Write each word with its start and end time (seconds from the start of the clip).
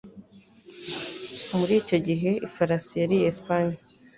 Muri 1.57 1.73
icyo 1.81 1.97
gihe, 2.07 2.31
ifasi 2.47 2.91
yari 3.01 3.15
iya 3.19 3.29
Espanye. 3.33 3.77